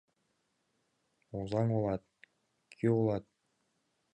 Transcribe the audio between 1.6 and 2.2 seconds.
олат—